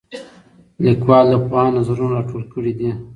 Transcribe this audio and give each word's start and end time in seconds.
لیکوال 0.85 1.25
د 1.29 1.33
پوهانو 1.45 1.75
نظرونه 1.77 2.11
راټول 2.15 2.43
کړي 2.53 2.73
دي. 2.79 2.89